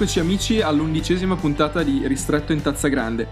[0.00, 3.28] Rieccoci amici all'undicesima puntata di Ristretto in Tazza Grande.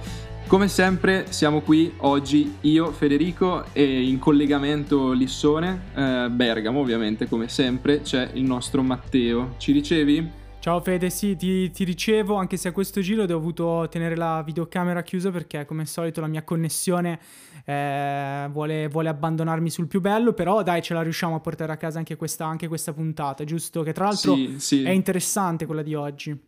[0.46, 7.48] Come sempre siamo qui oggi io, Federico e in collegamento Lissone, eh, Bergamo ovviamente come
[7.48, 9.54] sempre, c'è il nostro Matteo.
[9.56, 10.30] Ci ricevi?
[10.58, 14.42] Ciao Fede, sì, ti, ti, ricevo, anche se a questo giro ho dovuto tenere la
[14.44, 17.18] videocamera chiusa perché come al solito la mia connessione
[17.64, 21.78] eh, vuole, vuole, abbandonarmi sul più bello, però dai ce la riusciamo a portare a
[21.78, 23.82] casa anche questa, anche questa puntata, giusto?
[23.82, 24.82] Che tra l'altro sì, sì.
[24.82, 26.47] è interessante quella di oggi.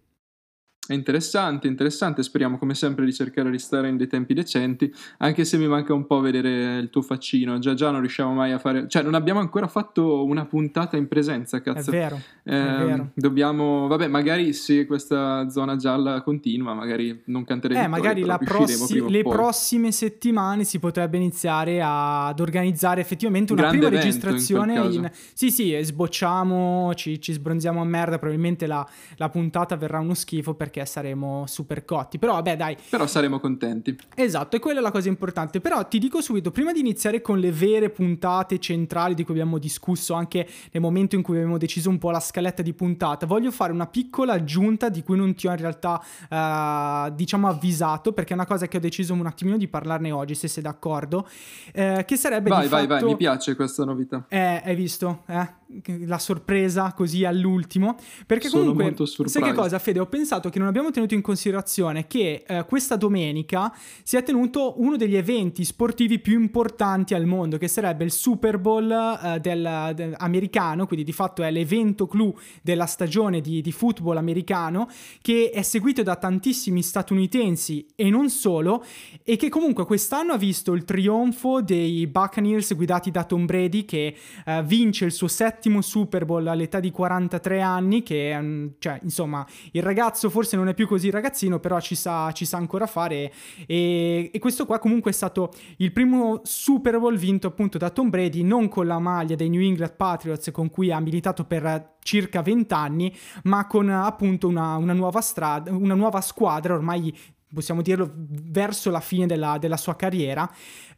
[0.90, 5.44] È interessante, interessante, speriamo come sempre di cercare di stare in dei tempi decenti, anche
[5.44, 8.58] se mi manca un po' vedere il tuo faccino, già già non riusciamo mai a
[8.58, 11.90] fare, cioè non abbiamo ancora fatto una puntata in presenza, cazzo.
[11.90, 13.10] È vero, eh, è vero.
[13.14, 17.80] Dobbiamo, vabbè, magari se questa zona gialla continua, magari non canteremo.
[17.80, 24.02] Eh, magari prossi- le prossime settimane si potrebbe iniziare ad organizzare effettivamente una Grande prima
[24.02, 24.74] registrazione.
[24.74, 25.10] In in...
[25.34, 28.84] Sì, sì, sbocciamo, ci, ci, sbronziamo a merda, probabilmente la,
[29.18, 32.18] la puntata verrà uno schifo perché perché saremo super cotti.
[32.18, 32.76] Però vabbè, dai.
[32.88, 33.96] Però saremo contenti.
[34.14, 35.60] Esatto, e quella è la cosa importante.
[35.60, 39.58] Però ti dico subito, prima di iniziare con le vere puntate centrali di cui abbiamo
[39.58, 43.50] discusso anche nel momento in cui abbiamo deciso un po' la scaletta di puntata, voglio
[43.50, 48.32] fare una piccola aggiunta di cui non ti ho in realtà, uh, diciamo, avvisato, perché
[48.32, 51.28] è una cosa che ho deciso un attimino di parlarne oggi, se sei d'accordo,
[51.72, 53.04] eh, che sarebbe vai, vai, fatto...
[53.04, 54.24] vai, mi piace questa novità.
[54.28, 55.22] Eh, hai visto?
[55.26, 55.59] Eh?
[56.06, 57.96] La sorpresa così all'ultimo.
[58.26, 60.00] Perché Sono comunque, sai che cosa, Fede?
[60.00, 64.80] Ho pensato che non abbiamo tenuto in considerazione che eh, questa domenica si è tenuto
[64.80, 69.92] uno degli eventi sportivi più importanti al mondo, che sarebbe il Super Bowl eh, del,
[69.94, 74.88] del, americano, quindi di fatto è l'evento clou della stagione di, di football americano,
[75.22, 78.84] che è seguito da tantissimi statunitensi e non solo,
[79.22, 84.16] e che comunque quest'anno ha visto il trionfo dei Buccaneers guidati da Tom Brady, che
[84.44, 89.46] eh, vince il suo set settimo Super Bowl all'età di 43 anni, che cioè, insomma,
[89.72, 93.30] il ragazzo forse non è più così ragazzino, però ci sa, ci sa ancora fare.
[93.66, 98.08] E, e, questo qua comunque è stato il primo Super Bowl vinto appunto da Tom
[98.08, 102.40] Brady, non con la maglia dei New England Patriots con cui ha militato per circa
[102.40, 107.14] 20 anni, ma con appunto una, una nuova strada, una nuova squadra ormai
[107.52, 110.50] possiamo dirlo verso la fine della, della sua carriera.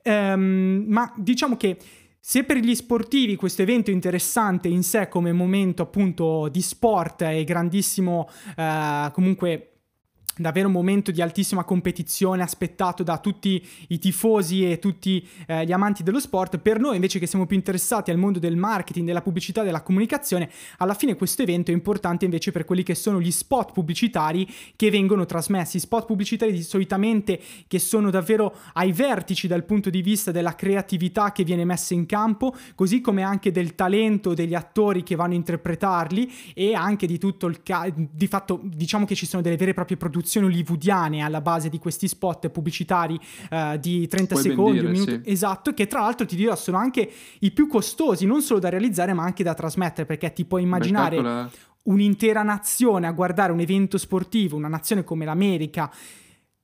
[0.05, 1.79] Um, ma diciamo che
[2.25, 7.23] se per gli sportivi questo evento è interessante in sé come momento appunto di sport
[7.23, 9.72] e grandissimo eh, comunque
[10.37, 15.73] davvero un momento di altissima competizione aspettato da tutti i tifosi e tutti eh, gli
[15.73, 16.59] amanti dello sport.
[16.59, 20.51] Per noi invece che siamo più interessati al mondo del marketing, della pubblicità, della comunicazione,
[20.79, 24.91] alla fine questo evento è importante invece per quelli che sono gli spot pubblicitari che
[24.91, 30.31] vengoano trasmessi, spot pubblicitari di solitamente che sono davvero ai vertici dal punto di vista
[30.31, 35.15] della creatività che viene messa in campo, così come anche del talento degli attori che
[35.15, 39.43] vanno a interpretarli e anche di tutto il ca- di fatto diciamo che ci sono
[39.43, 43.19] delle vere e proprie produzioni produzioni hollywoodiane alla base di questi spot pubblicitari
[43.51, 45.21] uh, di 30 Puoi secondi, dire, un minuto sì.
[45.25, 47.11] esatto, che tra l'altro ti dirò sono anche
[47.41, 51.51] i più costosi, non solo da realizzare ma anche da trasmettere, perché ti puoi immaginare
[51.85, 55.91] un'intera nazione a guardare un evento sportivo, una nazione come l'America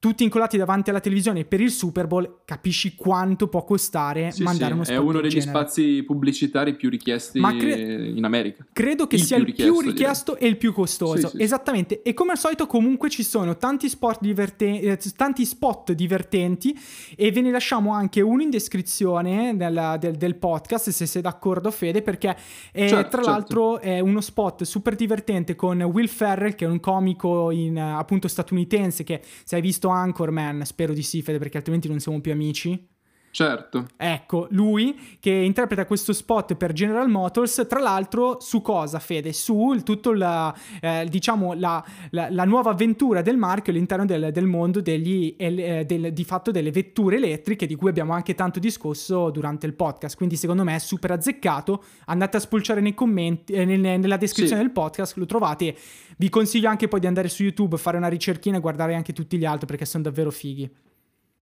[0.01, 4.71] tutti incollati davanti alla televisione per il Super Bowl, capisci quanto può costare sì, mandare
[4.71, 5.51] sì, uno spot È uno degli genere.
[5.51, 8.65] spazi pubblicitari più richiesti cre- in America.
[8.73, 11.29] Credo che il sia più il più richiesto, richiesto e il più costoso.
[11.31, 12.03] Sì, Esattamente.
[12.03, 16.79] E come al solito, comunque ci sono tanti, diverten- eh, tanti spot divertenti
[17.17, 21.73] e ve ne lasciamo anche uno in descrizione del, del, del podcast, se sei d'accordo,
[21.73, 22.37] Fede, perché
[22.71, 23.31] è, certo, tra certo.
[23.31, 28.29] l'altro è uno spot super divertente con Will Ferrell, che è un comico in, appunto
[28.29, 32.33] statunitense che se hai visto Anchorman spero di sì, Fede, perché altrimenti non siamo più
[32.33, 32.97] amici.
[33.31, 33.87] Certo.
[33.97, 39.33] Ecco, lui che interpreta questo spot per General Motors, tra l'altro su cosa, Fede?
[39.33, 44.33] Su il, tutto la, eh, diciamo, la, la, la, nuova avventura del marchio all'interno del,
[44.33, 48.59] del mondo degli, eh, del, di fatto delle vetture elettriche di cui abbiamo anche tanto
[48.59, 53.53] discusso durante il podcast, quindi secondo me è super azzeccato, andate a spulciare nei commenti,
[53.53, 54.67] eh, nel, nella descrizione sì.
[54.67, 55.77] del podcast, lo trovate,
[56.17, 59.37] vi consiglio anche poi di andare su YouTube, fare una ricerchina e guardare anche tutti
[59.37, 60.69] gli altri perché sono davvero fighi.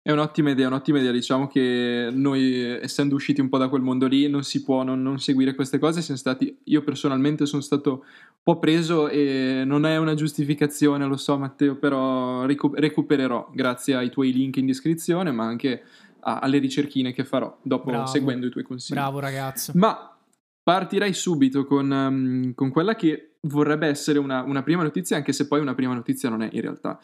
[0.02, 1.12] È un'ottima idea, un'ottima idea.
[1.12, 5.02] Diciamo che noi, essendo usciti un po' da quel mondo lì, non si può non,
[5.02, 6.02] non seguire queste cose.
[6.16, 11.38] Stati, io personalmente sono stato un po' preso e non è una giustificazione, lo so
[11.38, 15.84] Matteo, però recu- recupererò grazie ai tuoi link in descrizione, ma anche
[16.22, 18.06] a, alle ricerchine che farò dopo Bravo.
[18.06, 18.96] seguendo i tuoi consigli.
[18.96, 19.74] Bravo ragazzo.
[19.76, 20.18] Ma
[20.64, 25.48] partirei subito con, um, con quella che vorrebbe essere una, una prima notizia, anche se
[25.48, 27.00] poi una prima notizia non è in realtà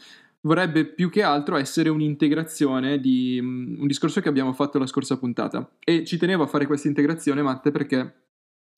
[0.45, 5.17] vorrebbe più che altro essere un'integrazione di um, un discorso che abbiamo fatto la scorsa
[5.17, 5.69] puntata.
[5.83, 8.13] E ci tenevo a fare questa integrazione, Matte, perché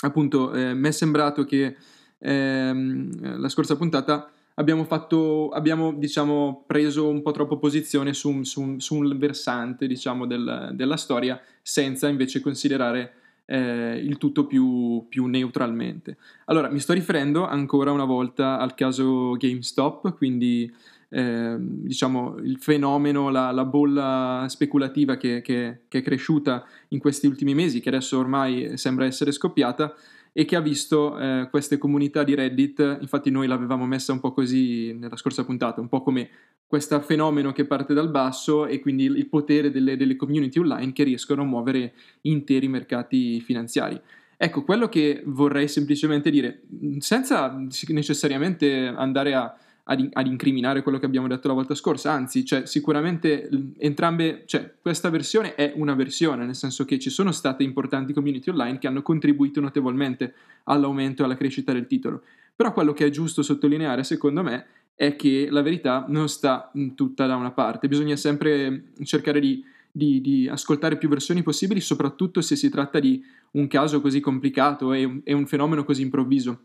[0.03, 1.75] appunto eh, mi è sembrato che
[2.19, 8.79] ehm, la scorsa puntata abbiamo, fatto, abbiamo diciamo, preso un po' troppo posizione su, su,
[8.79, 13.13] su un versante diciamo, del, della storia senza invece considerare
[13.45, 16.17] eh, il tutto più, più, neutralmente.
[16.45, 20.71] Allora, mi sto riferendo ancora una volta al caso GameStop, quindi
[21.09, 27.27] eh, diciamo il fenomeno, la, la bolla speculativa che, che, che, è cresciuta in questi
[27.27, 29.93] ultimi mesi, che adesso ormai sembra essere scoppiata
[30.33, 34.33] e che ha visto eh, queste comunità di Reddit, infatti noi l'avevamo messa un po'
[34.33, 36.29] così nella scorsa puntata, un po' come
[36.67, 41.03] questo fenomeno che parte dal basso e quindi il potere delle, delle community online che
[41.03, 43.99] riescono a muovere interi mercati finanziari.
[44.35, 46.61] Ecco, quello che vorrei semplicemente dire,
[46.99, 47.57] senza
[47.87, 49.57] necessariamente andare a
[49.89, 54.73] ad, ad, incriminare quello che abbiamo detto la volta scorsa, anzi, cioè, sicuramente entrambe, cioè,
[54.81, 58.87] questa versione è una versione, nel senso che ci sono state importanti community online che
[58.87, 60.33] hanno contribuito notevolmente
[60.65, 62.23] all'aumento e alla crescita del titolo.
[62.55, 67.25] Però quello che è giusto sottolineare, secondo me, è che la verità non sta tutta
[67.25, 72.57] da una parte, bisogna sempre cercare di, di, di ascoltare più versioni possibili, soprattutto se
[72.57, 76.59] si tratta di un caso così complicato e, e un fenomeno così improvviso.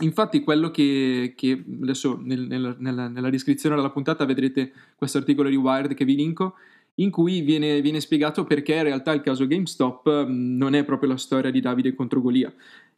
[0.00, 5.48] Infatti quello che, che adesso nel, nel, nella, nella, descrizione della puntata vedrete questo articolo
[5.48, 6.54] di Wired che vi linko,
[6.96, 11.16] in cui viene, viene, spiegato perché in realtà il caso GameStop non è proprio la
[11.16, 12.52] storia di Davide contro Golia.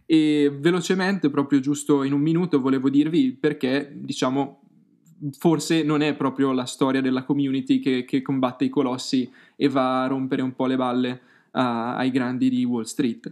[0.05, 4.61] E velocemente, proprio giusto in un minuto, volevo dirvi perché, diciamo,
[5.38, 10.03] forse non è proprio la storia della community che, che combatte i colossi e va
[10.03, 11.11] a rompere un po' le balle
[11.53, 13.31] uh, ai grandi di Wall Street.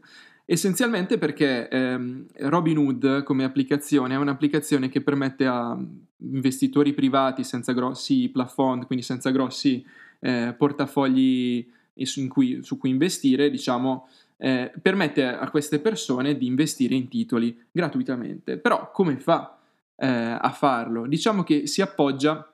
[0.51, 5.79] Essenzialmente perché ehm, Robinhood come applicazione è un'applicazione che permette a
[6.21, 9.85] investitori privati senza grossi plafond, quindi senza grossi
[10.21, 11.71] eh, portafogli
[12.03, 14.09] su cui, su cui, investire, diciamo,
[14.39, 18.57] eh, permette a queste persone di investire in titoli gratuitamente.
[18.57, 19.59] Però come fa
[19.97, 21.07] eh, a farlo?
[21.07, 22.51] Diciamo che si appoggia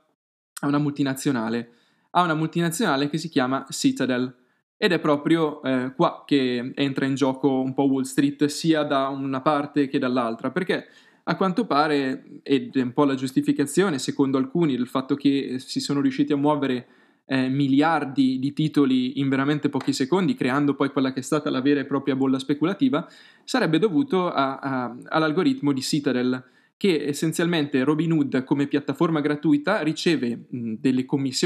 [0.62, 1.70] a una multinazionale,
[2.10, 4.34] a una multinazionale che si chiama Citadel.
[4.84, 9.08] Ed è proprio eh, qua che entra in gioco un po' Wall Street sia da
[9.08, 10.88] una parte che dall'altra, perché
[11.22, 15.80] a quanto pare, ed è un po' la giustificazione secondo alcuni del fatto che si
[15.80, 16.86] sono riusciti a muovere
[17.24, 21.62] eh, miliardi di titoli in veramente pochi secondi, creando poi quella che è stata la
[21.62, 23.08] vera e propria bolla speculativa,
[23.42, 26.44] sarebbe dovuto a, a, all'algoritmo di Citadel,
[26.76, 30.74] che essenzialmente Robinhood come piattaforma gratuita riceve mh,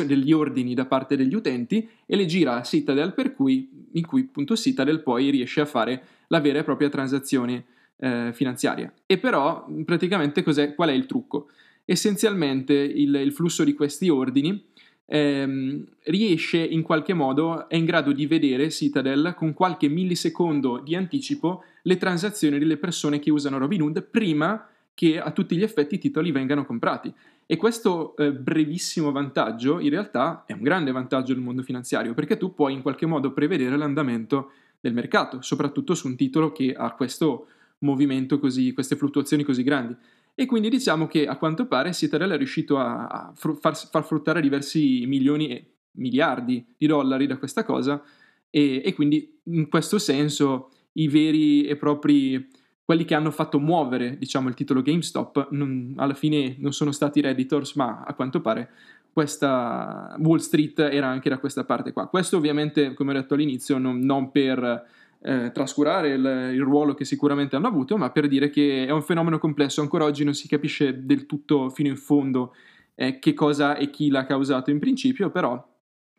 [0.07, 4.23] degli ordini da parte degli utenti e le gira a Citadel per cui, in cui
[4.23, 7.65] appunto Citadel poi riesce a fare la vera e propria transazione
[7.99, 8.93] eh, finanziaria.
[9.07, 11.49] E però praticamente qual è il trucco?
[11.85, 14.63] Essenzialmente il, il flusso di questi ordini
[15.07, 20.95] ehm, riesce in qualche modo, è in grado di vedere Citadel con qualche millisecondo di
[20.95, 24.69] anticipo le transazioni delle persone che usano Robinhood prima
[24.99, 27.15] che a tutti gli effetti i titoli vengano comprati.
[27.47, 32.37] E questo eh, brevissimo vantaggio in realtà è un grande vantaggio del mondo finanziario perché
[32.37, 34.51] tu puoi in qualche modo prevedere l'andamento
[34.81, 37.47] del mercato, soprattutto su un titolo che ha questo
[37.79, 39.95] movimento così, queste fluttuazioni così grandi.
[40.35, 44.41] E quindi diciamo che a quanto pare Citadel è riuscito a, a far, far, fruttare
[44.41, 48.03] diversi milioni e miliardi di dollari da questa cosa
[48.51, 52.49] e, e quindi in questo senso i veri e propri
[52.89, 57.21] quelli che hanno fatto muovere, diciamo, il titolo GameStop, non, alla fine non sono stati
[57.21, 58.71] Redditors, ma a quanto pare
[59.13, 62.07] questa Wall Street era anche da questa parte qua.
[62.07, 64.87] Questo ovviamente, come ho detto all'inizio, non, non per
[65.21, 69.03] eh, trascurare il, il, ruolo che sicuramente hanno avuto, ma per dire che è un
[69.03, 72.55] fenomeno complesso, ancora oggi non si capisce del tutto fino in fondo
[72.95, 75.63] eh, che cosa e chi l'ha causato in principio, però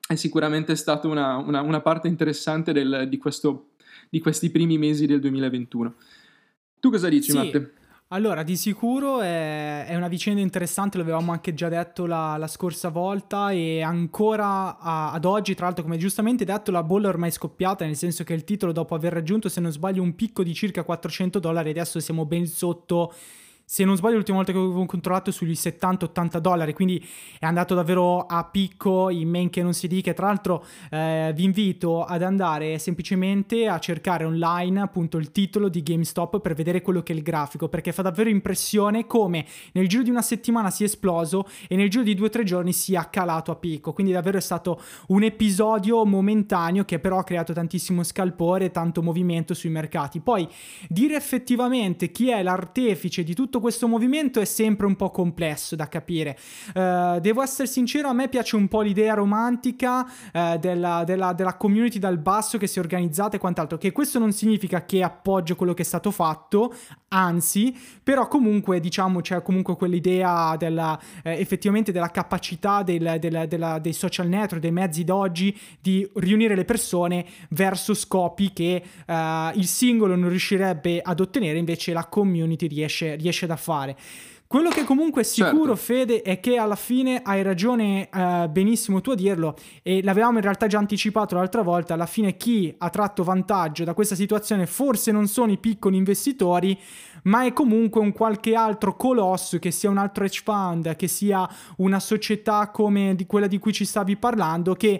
[0.07, 3.69] è sicuramente stata una, una, una parte interessante del, di, questo,
[4.07, 5.95] di questi primi mesi del 2021.
[6.79, 7.37] Tu cosa dici, sì.
[7.37, 7.73] Matte?
[8.11, 12.89] Allora, di sicuro è, è, una vicenda interessante, l'avevamo anche già detto la, la scorsa
[12.89, 17.29] volta e ancora a, ad oggi, tra l'altro come giustamente detto, la bolla è ormai
[17.29, 20.55] scoppiata, nel senso che il titolo dopo aver raggiunto, se non sbaglio, un picco di
[20.55, 23.13] circa 400 dollari, adesso siamo ben sotto
[23.71, 27.07] se non sbaglio l'ultima volta che avevo controllato sugli 70-80 dollari, quindi
[27.37, 30.11] è andato davvero a picco, in men che non si dica.
[30.13, 35.83] Tra l'altro eh, vi invito ad andare semplicemente a cercare online appunto il titolo di
[35.83, 40.01] GameStop per vedere quello che è il grafico, perché fa davvero impressione come nel giro
[40.01, 43.51] di una settimana sia esploso e nel giro di due o tre giorni sia calato
[43.51, 43.93] a picco.
[43.93, 49.03] Quindi davvero è stato un episodio momentaneo che però ha creato tantissimo scalpore e tanto
[49.03, 50.21] movimento sui mercati.
[50.21, 50.47] Poi
[50.87, 55.75] dire effettivamente chi è l'artefice di tutto tutto questo movimento è sempre un po' complesso
[55.75, 56.37] da capire.
[56.73, 61.55] Uh, devo essere sincero, a me piace un po' l'idea romantica uh, della, della, della,
[61.55, 65.55] community dal basso che si è organizzata e quant'altro, che questo non significa che appoggio
[65.55, 66.73] quello che è stato fatto,
[67.09, 73.79] anzi, però comunque diciamo c'è comunque quell'idea della, eh, effettivamente della capacità del, del, della,
[73.79, 79.13] dei social network, dei mezzi d'oggi di riunire le persone verso scopi che uh,
[79.57, 83.97] il singolo non riuscirebbe ad ottenere, invece la community riesce, riesce a fare.
[84.49, 85.93] Quello che comunque è sicuro, certo.
[85.93, 90.43] Fede, è che alla fine hai ragione eh, benissimo tu a dirlo, e l'avevamo in
[90.43, 95.11] realtà già anticipato l'altra volta, alla fine chi ha tratto vantaggio da questa situazione forse
[95.11, 96.75] non sono i piccoli investitori,
[97.25, 101.47] ma è comunque un qualche altro colosso, che sia un altro hedge fund, che sia
[101.77, 104.99] una società come di quella di cui ci stavi parlando, che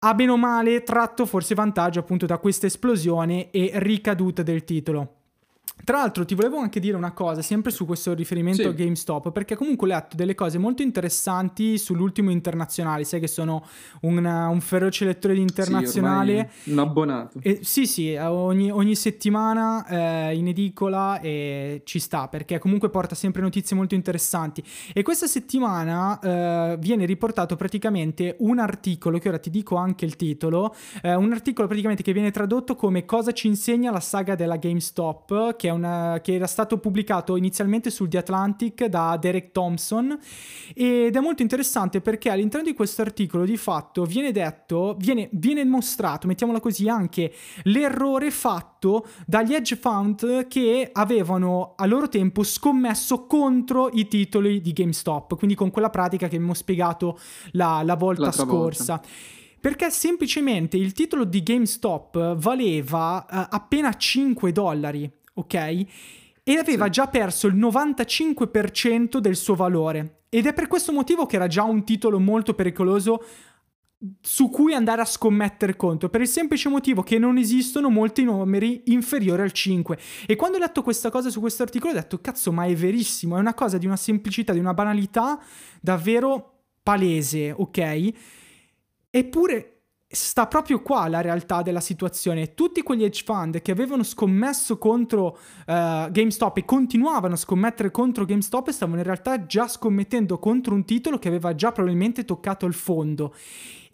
[0.00, 5.14] ha bene o male tratto forse vantaggio appunto da questa esplosione e ricaduta del titolo.
[5.84, 8.68] Tra l'altro ti volevo anche dire una cosa, sempre su questo riferimento sì.
[8.68, 13.64] a GameStop, perché comunque ho letto delle cose molto interessanti sull'ultimo internazionale, sai che sono
[14.00, 16.50] un, un feroce lettore di internazionale.
[16.62, 17.38] Sì, un abbonato.
[17.42, 23.14] E, sì, sì, ogni, ogni settimana eh, in edicola e ci sta, perché comunque porta
[23.14, 24.64] sempre notizie molto interessanti.
[24.92, 30.16] E questa settimana eh, viene riportato praticamente un articolo, che ora ti dico anche il
[30.16, 34.56] titolo, eh, un articolo praticamente che viene tradotto come cosa ci insegna la saga della
[34.56, 40.18] GameStop, che, una, che, era stato pubblicato inizialmente sul The Atlantic da Derek Thompson.
[40.74, 45.64] Ed è molto interessante perché all'interno di questo articolo di fatto viene detto, viene, viene
[45.64, 47.32] mostrato, mettiamola così, anche
[47.64, 54.72] l'errore fatto dagli hedge fund che avevano a loro tempo scommesso contro i titoli di
[54.72, 57.18] GameStop, quindi con quella pratica che abbiamo spiegato
[57.52, 58.94] la, la volta L'altra scorsa.
[58.94, 59.32] Volta
[59.64, 65.54] perché semplicemente il titolo di GameStop valeva uh, appena 5 dollari ok?
[66.42, 66.90] E aveva sì.
[66.90, 70.22] già perso il 95% del suo valore.
[70.28, 73.22] Ed è per questo motivo che era già un titolo molto pericoloso
[74.20, 78.82] su cui andare a scommettere contro, per il semplice motivo che non esistono molti numeri
[78.86, 79.98] inferiori al 5.
[80.26, 83.36] E quando ho letto questa cosa su questo articolo ho detto, cazzo, ma è verissimo,
[83.36, 85.40] è una cosa di una semplicità, di una banalità
[85.80, 88.12] davvero palese, ok?
[89.10, 89.73] Eppure
[90.14, 92.54] sta proprio qua la realtà della situazione.
[92.54, 98.24] Tutti quegli hedge fund che avevano scommesso contro uh, GameStop e continuavano a scommettere contro
[98.24, 102.74] GameStop stavano in realtà già scommettendo contro un titolo che aveva già probabilmente toccato il
[102.74, 103.34] fondo.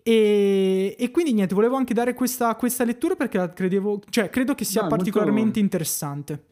[0.03, 4.65] E, e quindi niente, volevo anche dare questa, questa lettura perché credevo, cioè, credo che
[4.65, 6.45] sia no, particolarmente molto, interessante.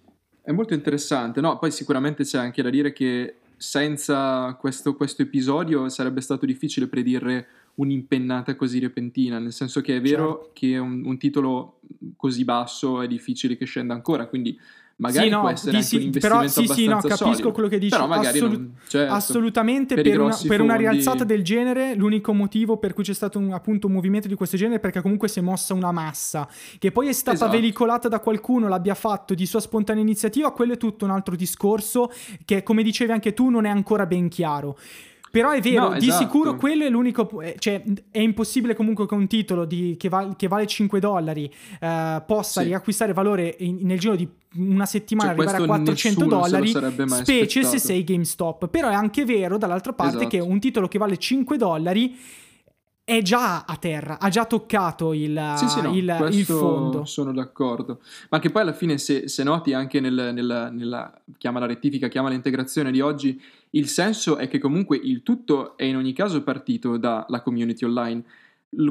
[0.42, 1.58] È molto interessante, no?
[1.58, 7.46] Poi sicuramente c'è anche da dire che senza questo, questo episodio sarebbe stato difficile predire
[7.78, 10.50] un'impennata così repentina, nel senso che è vero certo.
[10.54, 11.80] che un, un, titolo
[12.16, 14.58] così basso è difficile che scenda ancora, quindi
[14.96, 17.68] magari sì, no, può essere sì, un investimento però, sì, sì, no, capisco solido, quello
[17.68, 21.44] che dici, però magari Assolut- non, certo, assolutamente per, per, una, per una, rialzata del
[21.44, 24.80] genere l'unico motivo per cui c'è stato un, appunto un movimento di questo genere è
[24.80, 27.60] perché comunque si è mossa una massa che poi è stata esatto.
[27.60, 32.10] veicolata da qualcuno, l'abbia fatto di sua spontanea iniziativa, quello è tutto un altro discorso
[32.44, 34.76] che come dicevi anche tu non è ancora ben chiaro.
[35.30, 36.22] Però è vero, no, di esatto.
[36.22, 37.40] sicuro quello è l'unico.
[37.40, 41.52] Eh, cioè, è impossibile comunque che un titolo di, che, val, che, vale 5 dollari
[41.80, 42.68] uh, possa sì.
[42.68, 47.68] riacquistare valore in, nel giro di una settimana, cioè, arrivare a 400 dollari, specie aspettato.
[47.68, 48.68] se sei GameStop.
[48.68, 50.28] Però è anche vero, dall'altra parte, esatto.
[50.28, 52.16] che un titolo che vale 5 dollari
[53.08, 57.06] è già a terra, ha già toccato il, sì, sì, no, il, il fondo.
[57.06, 58.02] Sono d'accordo.
[58.28, 62.08] Ma che poi alla fine, se, se noti anche nel, nella, nella, chiama la rettifica,
[62.08, 66.42] chiama l'integrazione di oggi, il senso è che comunque il tutto è in ogni caso
[66.42, 68.22] partito dalla community online.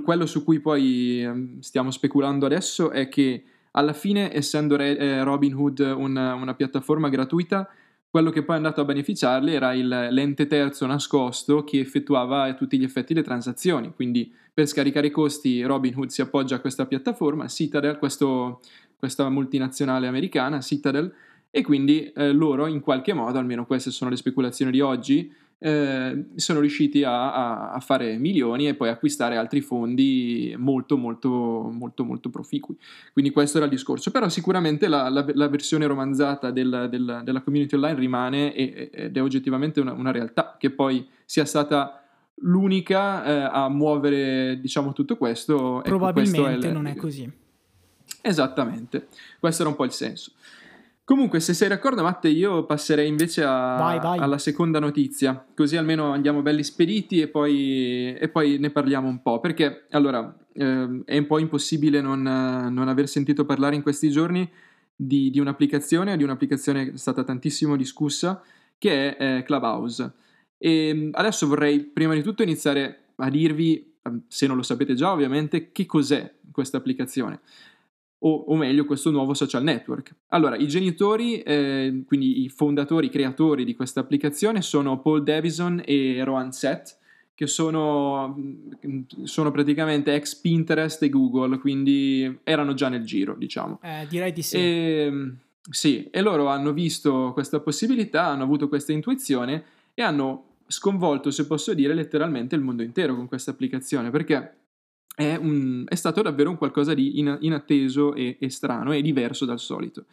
[0.04, 5.94] Quello su cui poi ehm, stiamo speculando adesso è che alla fine, essendo eh, Robinhood
[5.96, 7.70] una, una piattaforma gratuita,
[8.10, 12.54] quello che poi è andato a beneficiarli era il, l'ente terzo nascosto che effettuava a
[12.54, 13.94] tutti gli effetti le transazioni.
[13.94, 18.62] Quindi per scaricare i costi Robinhood si appoggia a questa piattaforma, Citadel, questo,
[18.98, 21.14] questa multinazionale americana, Citadel,
[21.52, 26.26] e quindi eh, loro in qualche modo, almeno queste sono le speculazioni di oggi, eh,
[26.36, 32.30] sono riusciti a, a, fare milioni e poi acquistare altri fondi molto molto molto molto
[32.30, 32.78] proficui.
[33.12, 34.12] Quindi questo era il discorso.
[34.12, 39.22] Però sicuramente la, la, la versione romanzata del, del, della community online rimane ed è
[39.22, 42.04] oggettivamente una, una, realtà che poi sia stata
[42.42, 47.32] l'unica eh, a muovere diciamo tutto questo probabilmente ecco, questo è non è così.
[48.22, 49.08] Esattamente.
[49.40, 50.34] Questo era un po' il senso
[51.08, 54.20] Comunque, se sei d'accordo, Matte, io passerei invece a, vai, vai.
[54.20, 59.22] alla seconda notizia, così almeno andiamo belli spediti e poi, e poi ne parliamo un
[59.22, 59.40] po'.
[59.40, 64.52] Perché, allora, eh, è un po' impossibile non, non, aver sentito parlare in questi giorni
[64.94, 68.42] di, di un'applicazione, di un'applicazione che è stata tantissimo discussa,
[68.78, 70.12] che è eh, Clubhouse.
[70.58, 74.94] E mm, adesso vorrei prima di tutto iniziare a dirvi, ehm, se non lo sapete
[74.94, 77.40] già ovviamente, che cos'è questa applicazione.
[78.20, 80.16] O, o, meglio questo nuovo social network.
[80.30, 85.82] Allora, i genitori, eh, quindi i fondatori, i creatori di questa applicazione sono Paul Davison
[85.86, 86.98] e Rohan Seth,
[87.36, 93.80] che sono, mm, sono, praticamente ex Pinterest e Google, quindi erano già nel giro, diciamo.
[93.84, 94.58] Eh, direi di sì.
[94.58, 95.32] E,
[95.70, 101.46] sì, e loro hanno visto questa possibilità, hanno avuto questa intuizione e hanno sconvolto, se
[101.46, 104.54] posso dire, letteralmente il mondo intero con questa applicazione, perché
[105.18, 109.58] è, un, è, stato davvero un qualcosa di inatteso e, e, strano e diverso dal
[109.58, 110.06] solito.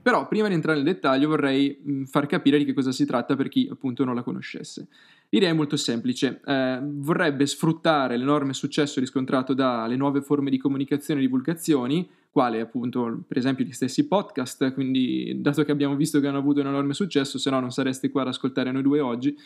[0.00, 3.36] Però prima di entrare nel dettaglio vorrei mh, far capire di che cosa si tratta
[3.36, 4.88] per chi appunto non la conoscesse.
[5.28, 11.20] L'idea è molto semplice, eh, vorrebbe sfruttare l'enorme successo riscontrato dalle nuove forme di comunicazione
[11.20, 16.28] e divulgazioni, quale appunto per esempio gli stessi podcast, quindi dato che abbiamo visto che
[16.28, 19.36] hanno avuto un enorme successo, se no non sareste qua ad ascoltare noi due oggi,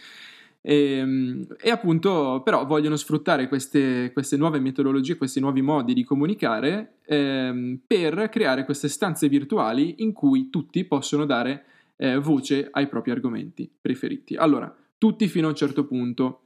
[0.62, 6.05] e, ehm, e, appunto, però, vogliono sfruttare queste, queste, nuove metodologie, questi nuovi modi di
[6.05, 11.64] comunicare ehm, per creare queste stanze virtuali in cui tutti possono dare
[11.97, 14.35] eh, voce ai propri argomenti preferiti.
[14.35, 16.43] Allora, tutti fino a un certo punto.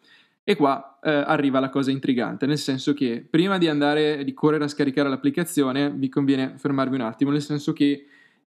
[0.46, 4.64] E qua eh, arriva la cosa intrigante, nel senso che prima di andare, di correre
[4.64, 8.04] a scaricare l'applicazione, vi conviene fermarvi un attimo, nel senso che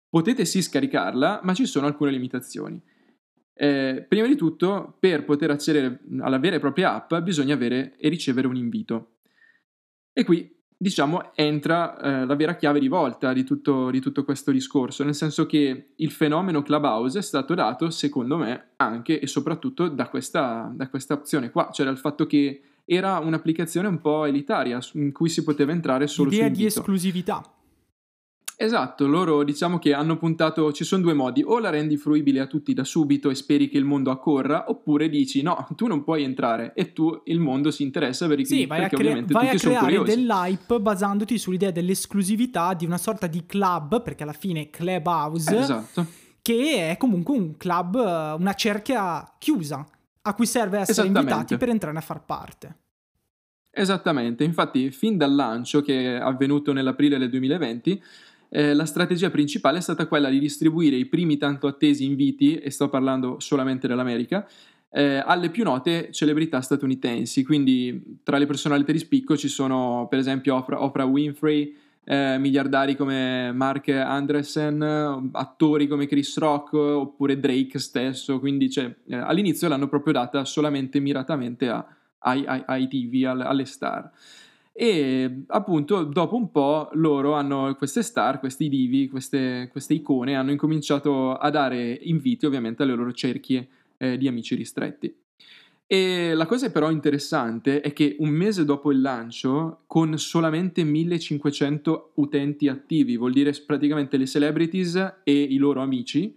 [0.07, 2.79] potete sì scaricarla, ma ci sono alcune limitazioni.
[3.59, 8.11] Eh, prima di tutto, per poter accedere alla vera e propria app, bisogna avere e
[8.11, 9.13] ricevere un invito.
[10.13, 14.51] E qui, diciamo, entra eh, la vera chiave di volta di tutto, di tutto, questo
[14.51, 19.89] discorso, nel senso che il fenomeno Clubhouse è stato dato, secondo me, anche e soprattutto
[19.89, 24.79] da questa, da questa opzione qua, cioè dal fatto che era un'applicazione un po' elitaria
[24.93, 27.43] in cui si poteva entrare solo L'idea di esclusività.
[28.59, 32.47] Esatto, loro diciamo che hanno puntato, ci sono due modi, o la rendi fruibile a
[32.47, 36.23] tutti da subito e speri che il mondo accorra, oppure dici no, tu non puoi
[36.23, 39.33] entrare e tu il mondo si interessa per i sì, vai perché a crea- ovviamente
[39.35, 44.33] vai tutti a creare dell'hype basandoti sull'idea dell'esclusività di una sorta di club, perché alla
[44.33, 46.07] fine è Clubhouse, eh, esatto.
[46.41, 47.95] che è comunque un club,
[48.39, 49.87] una cerchia chiusa,
[50.23, 52.77] a cui serve essere invitati per entrare a far parte.
[53.71, 58.03] Esattamente, infatti fin dal lancio che è avvenuto nell'aprile del 2020
[58.49, 62.71] eh, la strategia principale è stata quella di distribuire i primi tanto attesi inviti, e
[62.71, 64.47] sto parlando solamente dell'America,
[64.91, 67.45] eh, alle più note celebrità statunitensi.
[67.45, 72.95] Quindi tra le personalità di spicco ci sono per esempio Oprah, Oprah Winfrey, eh, miliardari
[72.95, 78.39] come Mark Andresen, attori come Chris Rock oppure Drake stesso.
[78.39, 81.85] Quindi cioè, eh, all'inizio l'hanno proprio data solamente miratamente a,
[82.21, 84.11] ai, ai, ai TV, alle, alle star
[84.79, 90.51] e appunto dopo un po' loro hanno queste star, questi divi, queste, queste icone, hanno
[90.51, 95.15] incominciato a dare inviti ovviamente alle loro cerchie eh, di amici ristretti.
[95.87, 102.11] E la cosa però interessante è che un mese dopo il lancio, con solamente 1500
[102.17, 106.37] utenti attivi, vuol dire praticamente le celebrities e i loro amici,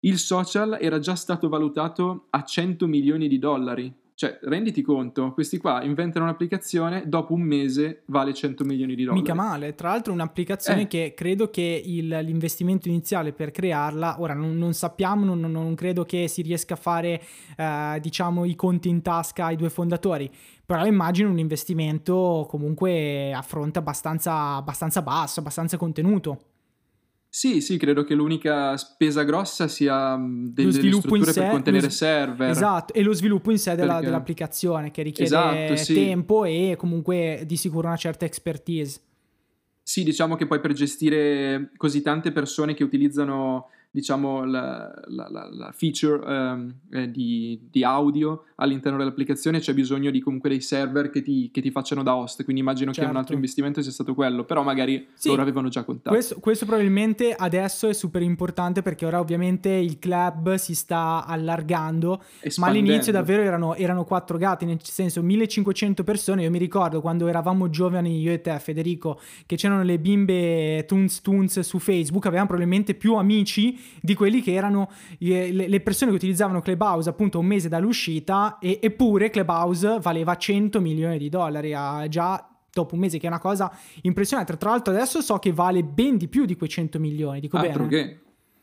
[0.00, 3.92] il social era già stato valutato a 100 milioni di dollari
[4.22, 9.20] cioè, renditi conto, questi qua inventano un'applicazione, dopo un mese vale 100 milioni di dollari.
[9.20, 10.86] Mica male, tra l'altro un'applicazione eh.
[10.86, 16.04] che credo che il, l'investimento iniziale per crearla, ora non, non sappiamo, non, non, credo
[16.04, 17.20] che si riesca a fare,
[17.56, 20.30] eh, diciamo, i conti in tasca ai due fondatori,
[20.64, 26.51] però immagino un investimento comunque a fronte abbastanza, abbastanza basso, abbastanza contenuto.
[27.34, 31.96] Sì, sì, credo che l'unica spesa grossa sia del, delle strutture sé, per contenere s-
[31.96, 32.50] server.
[32.50, 35.94] Esatto, e lo sviluppo in sé della, dell'applicazione che richiede esatto, sì.
[35.94, 39.00] tempo e comunque di sicuro una certa expertise.
[39.82, 45.70] Sì, diciamo che poi per gestire così tante persone che utilizzano diciamo, la, la, la
[45.72, 51.20] feature um, eh, di, di, audio all'interno dell'applicazione c'è bisogno di comunque dei server che
[51.20, 53.02] ti, che ti facciano da host, quindi immagino certo.
[53.02, 53.34] che un altro certo.
[53.34, 56.08] investimento sia stato quello, però magari sì, loro avevano già contato.
[56.08, 62.22] Questo, questo, probabilmente adesso è super importante perché ora ovviamente il club si sta allargando,
[62.56, 67.26] ma all'inizio davvero erano, erano quattro gatti, nel senso 1500 persone, io mi ricordo quando
[67.26, 72.48] eravamo giovani io e te Federico, che c'erano le bimbe Toons Toons su Facebook, avevamo
[72.48, 77.68] probabilmente più amici di quelli che erano le persone che utilizzavano Clubhouse appunto un mese
[77.68, 83.26] dall'uscita e, eppure Clubhouse valeva 100 milioni di dollari a già dopo un mese che
[83.26, 83.70] è una cosa
[84.02, 84.56] impressionante.
[84.56, 87.86] Tra l'altro adesso so che vale ben di più di quei 100 milioni dico altro
[87.86, 87.88] bene?
[87.88, 88.20] che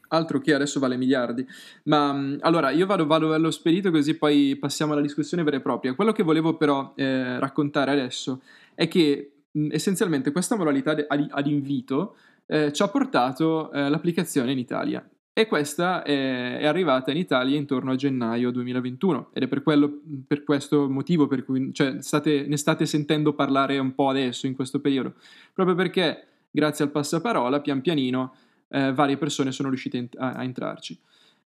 [0.10, 1.46] altro che adesso vale miliardi.
[1.84, 5.62] Ma mm, allora io vado, vado allo spedito così poi passiamo alla discussione vera e
[5.62, 5.94] propria.
[5.94, 8.42] Quello che volevo però eh, raccontare adesso
[8.76, 12.16] è che mh, mm, essenzialmente questa modalità ad, ad invito
[12.52, 15.08] eh, ci ha portato eh, l'applicazione in Italia.
[15.32, 20.02] E questa è, è, arrivata in Italia intorno a gennaio 2021 ed è per, quello,
[20.28, 24.56] per questo motivo per cui cioè, state, ne state sentendo parlare un po' adesso in
[24.56, 25.14] questo periodo,
[25.54, 28.34] proprio perché grazie al passaparola pian pianino
[28.70, 31.00] eh, varie persone sono riuscite a, a entrarci.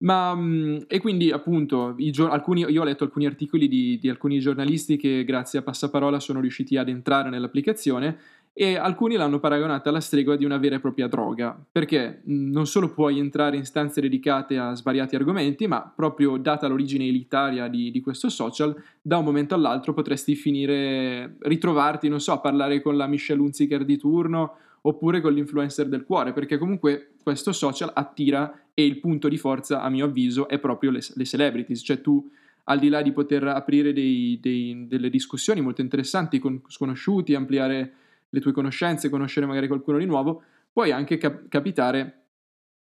[0.02, 4.40] Ma, mm, e quindi appunto gio- alcuni, io ho letto alcuni articoli di, di, alcuni
[4.40, 8.18] giornalisti che grazie a Passaparola sono riusciti ad entrare nell'applicazione
[8.54, 12.66] e alcuni l'hanno paragonata alla stregua di una vera e propria droga, perché mm, non
[12.66, 17.90] solo puoi entrare in stanze dedicate a svariati argomenti, ma proprio data l'origine elitaria di,
[17.90, 22.96] di questo social, da un momento all'altro potresti finire, ritrovarti, non so, a parlare con
[22.96, 28.64] la Michelle Hunziker di turno oppure con l'influencer del cuore, perché comunque questo social attira
[28.74, 32.28] e il punto di forza, a mio avviso, è proprio le, le celebrities, cioè tu
[32.64, 37.92] al di là di poter aprire dei, dei, delle discussioni molto interessanti con sconosciuti, ampliare
[38.32, 40.42] le tue conoscenze, conoscere magari qualcuno di nuovo,
[40.72, 42.20] puoi anche cap- capitare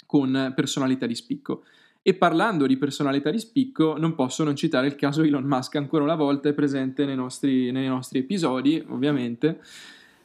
[0.05, 1.63] con personalità di spicco.
[2.01, 6.03] E parlando di personalità di spicco, non posso non citare il caso Elon Musk, ancora
[6.03, 9.59] una volta è presente nei nostri, nei nostri episodi, ovviamente,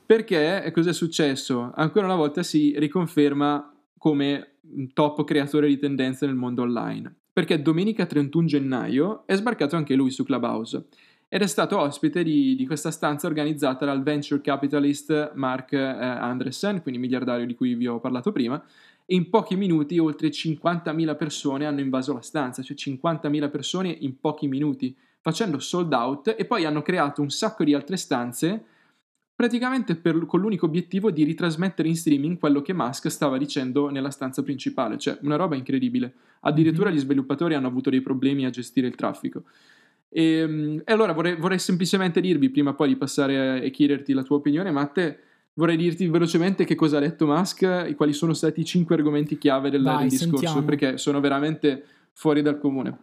[0.06, 1.72] perché cosa è successo?
[1.74, 4.58] Ancora una volta si riconferma come
[4.94, 7.12] top creatore di tendenze nel mondo online.
[7.32, 10.86] Perché domenica 31 gennaio è sbarcato anche lui su Clubhouse
[11.28, 16.82] ed è stato ospite di, di questa stanza organizzata dal venture capitalist Mark eh, Andressen,
[16.82, 18.62] quindi miliardario di cui vi ho parlato prima,
[19.04, 24.18] e in pochi minuti oltre 50.000 persone hanno invaso la stanza, cioè 50.000 persone in
[24.20, 28.64] pochi minuti, facendo sold out e poi hanno creato un sacco di altre stanze
[29.36, 34.10] praticamente per, con l'unico obiettivo di ritrasmettere in streaming quello che Musk stava dicendo nella
[34.10, 36.14] stanza principale, cioè una roba incredibile.
[36.40, 36.98] Addirittura mm-hmm.
[36.98, 39.42] gli sviluppatori hanno avuto dei problemi a gestire il traffico.
[40.08, 44.22] E, ehm, e allora vorrei, vorrei, semplicemente dirvi, prima poi di passare e chiederti la
[44.22, 45.20] tua opinione, Matte,
[45.54, 49.38] vorrei dirti velocemente che cosa ha detto Musk e quali sono stati i cinque argomenti
[49.38, 50.66] chiave del, Dai, del discorso, sentiamo.
[50.66, 52.98] perché sono veramente fuori dal comune.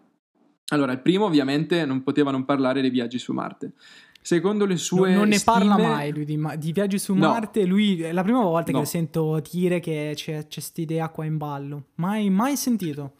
[0.68, 3.74] Allora, il primo ovviamente non poteva non parlare dei viaggi su Marte.
[4.22, 5.10] Secondo le sue.
[5.10, 5.58] Non, non ne stime...
[5.58, 7.28] parla mai lui di, di viaggi su no.
[7.28, 7.66] Marte.
[7.66, 8.80] Lui è la prima volta no.
[8.80, 11.88] che sento dire che c'è questa idea qua in ballo.
[11.96, 13.16] Mai, mai sentito.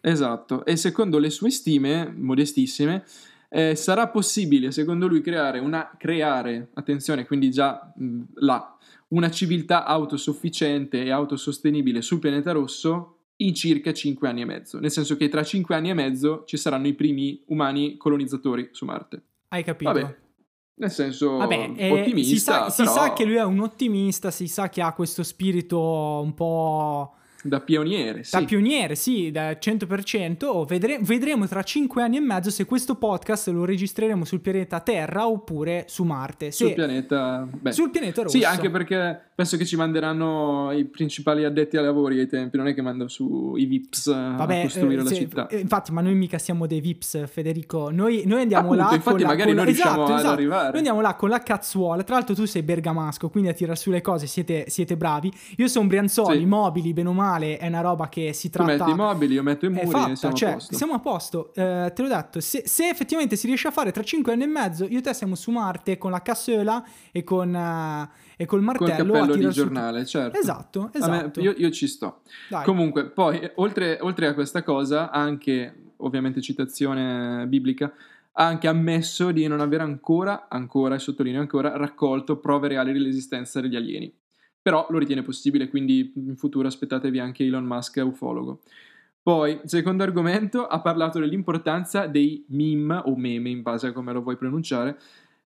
[0.00, 0.64] Esatto.
[0.64, 3.04] E secondo le sue stime, modestissime,
[3.48, 5.90] eh, sarà possibile, secondo lui, creare una.
[5.98, 8.76] creare, attenzione, quindi già mh, là,
[9.08, 14.78] una civiltà autosufficiente e autosostenibile sul pianeta rosso in circa 5 anni e mezzo.
[14.78, 18.84] Nel senso che tra 5 anni e mezzo ci saranno i primi umani colonizzatori su
[18.84, 19.22] Marte.
[19.48, 19.92] Hai capito?
[19.92, 20.16] Vabbè,
[20.74, 22.30] nel senso Vabbè, eh, ottimista.
[22.30, 22.70] Si sa, però...
[22.70, 27.14] si sa che lui è un ottimista, si sa che ha questo spirito un po'
[27.42, 28.38] Da pioniere, sì.
[28.38, 30.44] Da pioniere, sì, da 100%.
[30.44, 34.80] Oh, vedre- vedremo tra 5 anni e mezzo se questo podcast lo registreremo sul pianeta
[34.80, 36.50] Terra oppure su Marte.
[36.50, 36.66] Se...
[36.66, 37.48] Sul pianeta...
[37.50, 38.36] Beh, sul pianeta rosso.
[38.36, 42.66] Sì, anche perché penso che ci manderanno i principali addetti ai lavori ai tempi, non
[42.66, 45.46] è che mandano su i VIPs Vabbè, a costruire eh, la se, città.
[45.46, 47.90] Eh, infatti, ma noi mica siamo dei VIPs, Federico.
[47.90, 50.34] Noi, noi andiamo Appunto, là infatti con magari la, non riusciamo esatto, ad esatto.
[50.34, 50.68] arrivare.
[50.68, 52.02] Noi andiamo là con la cazzuola.
[52.02, 55.32] Tra l'altro tu sei bergamasco, quindi a tirare su le cose siete, siete bravi.
[55.56, 56.44] Io sono Brianzoli, sì.
[56.44, 58.72] mobili, bene o male, è una roba che si tratta...
[58.72, 60.74] Tu metti i mobili, io metto i muri fatta, siamo cioè, a posto.
[60.74, 62.40] Siamo a posto, eh, te l'ho detto.
[62.40, 65.14] Se, se, effettivamente si riesce a fare tra 5 anni e mezzo, io e te
[65.14, 67.54] siamo su Marte con la cassola e con...
[67.54, 70.12] Uh, e col martello col cappello di giornale, su...
[70.12, 70.38] certo.
[70.38, 71.40] Esatto, esatto.
[71.40, 72.22] Me, io, io, ci sto.
[72.48, 72.64] Dai.
[72.64, 77.92] Comunque, poi, oltre, oltre a questa cosa, anche, ovviamente citazione biblica,
[78.32, 83.60] ha anche ammesso di non aver ancora, ancora, e sottolineo ancora, raccolto prove reali dell'esistenza
[83.60, 84.10] degli alieni.
[84.62, 88.60] Però lo ritiene possibile, quindi in futuro aspettatevi anche Elon Musk ufologo.
[89.22, 94.22] Poi, secondo argomento, ha parlato dell'importanza dei meme o meme, in base a come lo
[94.22, 94.98] vuoi pronunciare,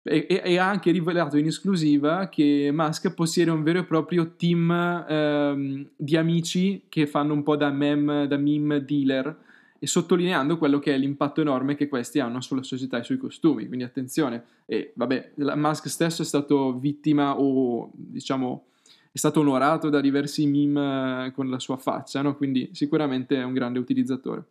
[0.06, 4.70] e, e, ha anche rivelato in esclusiva che Musk possiede un vero e proprio team
[4.70, 9.34] ehm, di amici che fanno un po' da meme, da meme dealer
[9.80, 13.66] e sottolineando quello che è l'impatto enorme che questi hanno sulla società e sui costumi.
[13.68, 18.66] Quindi attenzione, e vabbè, Musk stesso è stato vittima o diciamo
[19.14, 22.36] è stato onorato da diversi meme con la sua faccia, no?
[22.36, 24.44] quindi sicuramente è un grande utilizzatore.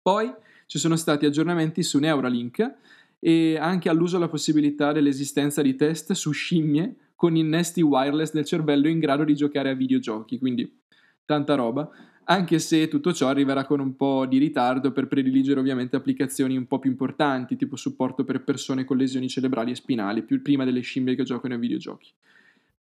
[0.00, 0.32] Poi
[0.64, 2.74] ci sono stati aggiornamenti su Neuralink
[3.18, 8.88] e anche all'uso la possibilità dell'esistenza di test su scimmie con innesti wireless del cervello
[8.88, 10.80] in grado di giocare a videogiochi, quindi
[11.26, 11.86] tanta roba,
[12.24, 16.66] anche se tutto ciò arriverà con un po' di ritardo per prediligere ovviamente applicazioni un
[16.66, 20.80] po' più importanti, tipo supporto per persone con lesioni cerebrali e spinali, più prima delle
[20.80, 22.10] scimmie che giocano ai videogiochi.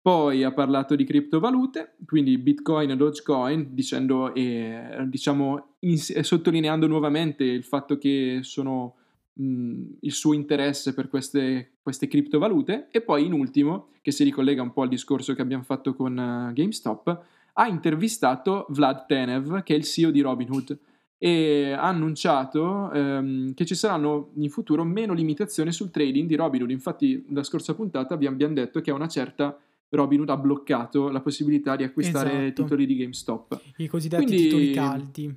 [0.03, 7.45] Poi ha parlato di criptovalute, quindi Bitcoin e Dogecoin, dicendo, eh, diciamo, in, sottolineando nuovamente
[7.45, 8.95] il fatto che sono
[9.35, 14.63] mh, il suo interesse per queste, queste, criptovalute e poi in ultimo, che si ricollega
[14.63, 19.75] un po' al discorso che abbiamo fatto con uh, GameStop, ha intervistato Vlad Tenev, che
[19.75, 20.79] è il CEO di Robinhood
[21.23, 26.71] e ha annunciato ehm, che ci saranno in futuro meno limitazioni sul trading di Robinhood.
[26.71, 29.55] Infatti, la scorsa puntata abbiamo, detto che a una certa
[29.91, 32.63] Robinhood ha bloccato la possibilità di acquistare esatto.
[32.63, 33.61] titoli di GameStop.
[33.77, 35.35] I cosiddetti Quindi, titoli caldi.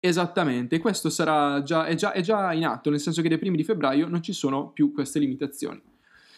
[0.00, 3.56] Esattamente, questo sarà già è, già, è, già, in atto, nel senso che dai primi
[3.56, 5.80] di febbraio non ci sono più queste limitazioni.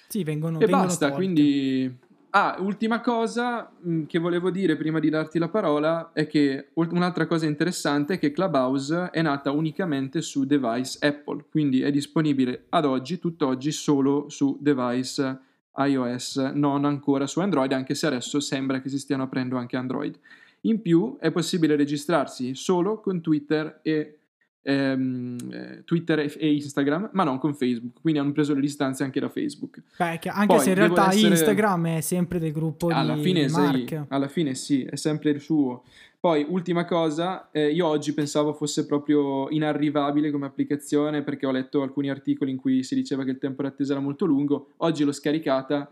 [0.08, 1.22] Sì, vengono E vengono basta, tolte.
[1.22, 1.98] quindi
[2.34, 7.26] Ah, ultima cosa mm, che volevo dire prima di darti la parola è che un'altra
[7.26, 12.86] cosa interessante è che Clubhouse è nata unicamente su device Apple, quindi è disponibile ad
[12.86, 15.38] oggi, tutt'oggi, solo su device
[15.76, 20.18] iOS, non ancora su Android, anche se adesso sembra che si stiano aprendo anche Android.
[20.62, 24.18] In più è possibile registrarsi solo con Twitter e
[24.62, 29.20] ehm, eh, Twitter e Instagram, ma non con Facebook, quindi hanno preso le distanze anche
[29.20, 29.82] da Facebook.
[29.96, 31.28] Beh, anche Poi, se in realtà essere...
[31.28, 33.88] Instagram è sempre del gruppo alla di fine Mark.
[33.88, 35.82] Sì, alla fine sì, è sempre il suo.
[36.22, 41.82] Poi, ultima cosa, eh, io oggi pensavo fosse proprio inarrivabile come applicazione perché ho letto
[41.82, 44.68] alcuni articoli in cui si diceva che il tempo d'attesa era molto lungo.
[44.76, 45.90] Oggi l'ho scaricata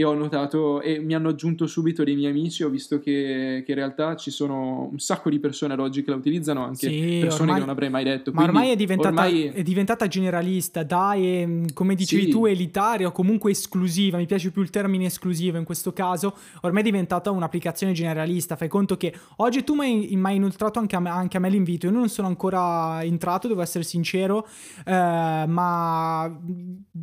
[0.00, 3.70] e ho notato e mi hanno aggiunto subito dei miei amici, ho visto che, che
[3.70, 7.18] in realtà ci sono un sacco di persone ad oggi che la utilizzano, anche sì,
[7.20, 8.32] persone ormai, che non avrei mai detto.
[8.32, 12.28] Ma ormai è, diventata, ormai è diventata generalista, dai, mm, come dicevi sì.
[12.30, 16.80] tu, elitaria o comunque esclusiva, mi piace più il termine esclusivo in questo caso, ormai
[16.80, 21.10] è diventata un'applicazione generalista, fai conto che oggi tu mi hai inoltrato anche a, me,
[21.10, 24.46] anche a me l'invito, io non sono ancora entrato, devo essere sincero,
[24.86, 26.40] eh, ma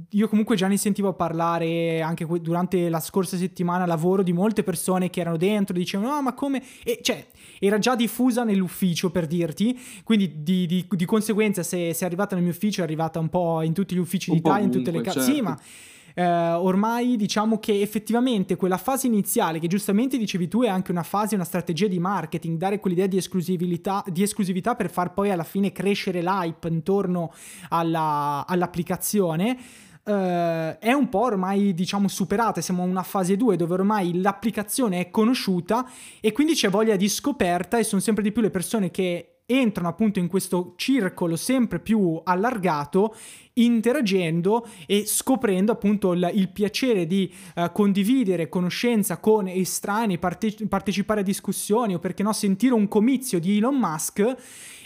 [0.09, 5.09] io comunque già ne sentivo parlare anche durante la scorsa settimana lavoro di molte persone
[5.09, 6.61] che erano dentro, dicevano no ma come...
[6.83, 7.25] E cioè
[7.59, 12.35] era già diffusa nell'ufficio per dirti, quindi di, di, di conseguenza se, se, è arrivata
[12.35, 15.01] nel mio ufficio è arrivata un po' in tutti gli uffici d'Italia, in tutte le
[15.01, 15.19] case...
[15.19, 15.33] Certo.
[15.33, 15.59] Sì ma...
[16.19, 21.03] Eh, ormai diciamo che effettivamente quella fase iniziale, che giustamente dicevi tu, è anche una
[21.03, 25.43] fase, una strategia di marketing, dare quell'idea di esclusività, di esclusività per far poi alla
[25.43, 27.31] fine crescere l'hype intorno
[27.69, 29.59] alla, all'applicazione
[30.07, 35.01] Uh, è un po' ormai diciamo superata, siamo in una fase 2 dove ormai l'applicazione
[35.01, 35.85] è conosciuta
[36.21, 39.89] e quindi c'è voglia di scoperta e sono sempre di più le persone che entrano
[39.89, 43.15] appunto in questo circolo sempre più allargato
[43.63, 51.21] interagendo e scoprendo appunto il, il piacere di uh, condividere conoscenza con estranei, parte- partecipare
[51.21, 54.35] a discussioni o perché no sentire un comizio di Elon Musk.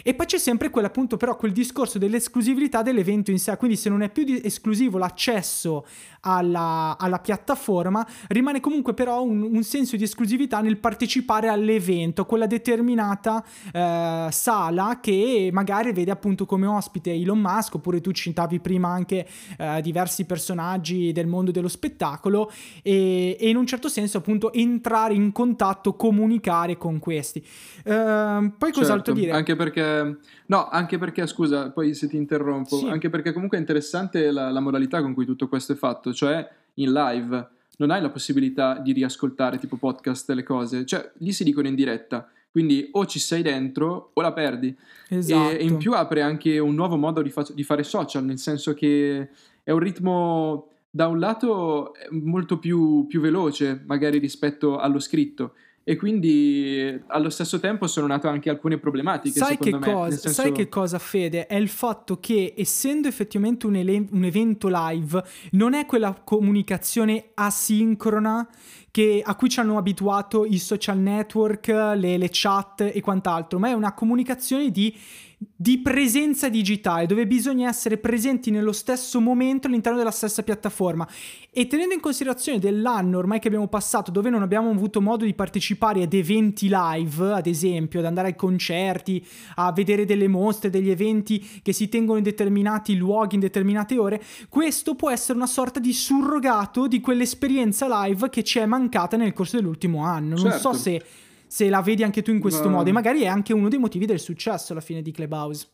[0.03, 4.01] E poi c'è sempre quell'appunto però quel discorso dell'esclusività dell'evento in sé, quindi se non
[4.01, 5.85] è più esclusivo l'accesso
[6.21, 12.47] alla, alla, piattaforma, rimane comunque però un, un, senso di esclusività nel partecipare all'evento, quella
[12.47, 18.89] determinata eh, sala che magari vede appunto come ospite Elon Musk, oppure tu citavi prima
[18.89, 24.53] anche eh, diversi personaggi del mondo dello spettacolo e, e, in un certo senso appunto
[24.53, 27.39] entrare in contatto, comunicare con questi.
[27.83, 29.31] Eh, poi cos'altro certo, dire?
[29.31, 32.87] Anche perché no, anche perché, scusa, poi se ti interrompo, sì.
[32.87, 36.47] anche perché comunque è interessante la, la modalità con cui tutto questo è fatto, cioè
[36.75, 41.43] in live non hai la possibilità di riascoltare tipo podcast le cose, cioè lì si
[41.43, 44.75] dicono in diretta, quindi o ci sei dentro o la perdi.
[45.07, 45.57] Esatto.
[45.57, 48.73] E, in più apre anche un nuovo modo di, fa- di, fare social, nel senso
[48.73, 49.29] che
[49.63, 55.95] è un ritmo da un lato molto più, più veloce magari rispetto allo scritto e
[55.95, 59.39] quindi allo stesso tempo sono nate anche alcune problematiche.
[59.39, 60.29] Sai, che, cosa, senso...
[60.29, 61.47] sai che cosa, Fede?
[61.47, 67.31] È il fatto che essendo effettivamente un, ele- un evento live, non è quella comunicazione
[67.33, 68.47] asincrona
[68.91, 73.69] che, a cui ci hanno abituato i social network, le, le chat e quant'altro, ma
[73.69, 74.95] è una comunicazione di
[75.43, 81.07] di presenza digitale, dove bisogna essere presenti nello stesso momento all'interno della stessa piattaforma.
[81.49, 85.33] E tenendo in considerazione dell'anno ormai che abbiamo passato, dove non abbiamo avuto modo di
[85.33, 89.25] partecipare ad eventi live, ad esempio, ad andare ai concerti,
[89.55, 94.21] a vedere delle mostre, degli eventi che si tengono in determinati luoghi, in determinate ore,
[94.47, 99.33] questo può essere una sorta di surrogato di quell'esperienza live che ci è mancata nel
[99.33, 100.35] corso dell'ultimo anno.
[100.35, 100.73] Non certo.
[100.73, 101.03] so se
[101.51, 102.77] se la vedi anche tu in questo Ma...
[102.77, 102.89] modo.
[102.89, 105.67] E magari è anche uno dei motivi del successo alla fine di Clubhouse.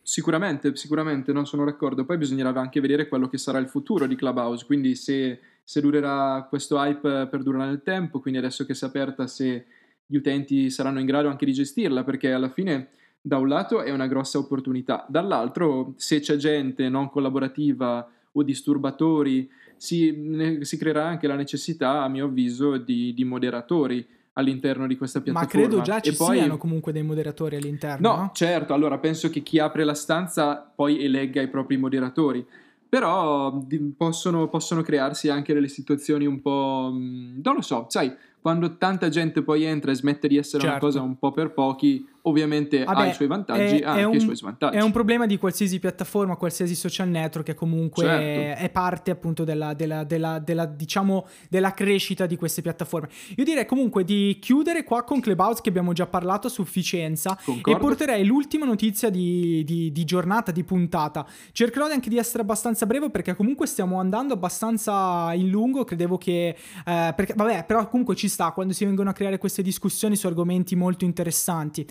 [0.00, 2.04] Sicuramente, sicuramente, non sono d'accordo.
[2.04, 6.46] Poi bisognerà anche vedere quello che sarà il futuro di Clubhouse, quindi se, se durerà
[6.48, 9.66] questo hype per durare nel tempo, quindi adesso che si è aperta, se
[10.06, 13.90] gli utenti saranno in grado anche di gestirla, perché alla fine da un lato è
[13.90, 21.26] una grossa opportunità, dall'altro se c'è gente non collaborativa o disturbatori, si, si creerà anche
[21.26, 25.60] la necessità, a mio avviso, di, di moderatori all'interno di questa piattaforma.
[25.60, 26.36] Ma credo già ci e poi...
[26.38, 28.08] siano comunque dei moderatori all'interno.
[28.08, 32.46] No, no, certo, allora penso che chi apre la stanza poi elegga i propri moderatori.
[32.88, 33.64] Però
[33.96, 36.90] possono, possono crearsi anche delle situazioni un po'...
[36.92, 40.76] non lo so, sai, quando tanta gente poi entra e smette di essere certo.
[40.76, 44.14] una cosa un po' per pochi, ovviamente Vabbè, ha i suoi vantaggi, ha anche un,
[44.14, 44.76] i suoi svantaggi.
[44.76, 48.64] È un problema di qualsiasi piattaforma, qualsiasi social network che comunque certo.
[48.64, 53.08] è parte appunto della, della, della, della, diciamo, della crescita di queste piattaforme.
[53.36, 57.70] Io direi comunque di chiudere qua con Clubhouse che abbiamo già parlato a sufficienza Concordo.
[57.70, 61.26] e porterei l'ultima notizia di, di, di, giornata, di puntata.
[61.52, 66.56] Cercherò anche di essere abbastanza breve perché comunque stiamo andando abbastanza in lungo, credevo che...
[66.84, 70.26] Eh, perché, vabbè, però comunque ci sta quando si vengono a creare queste discussioni su
[70.26, 71.86] argomenti molto interessanti.